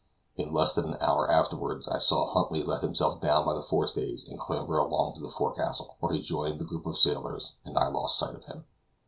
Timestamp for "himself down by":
2.81-3.53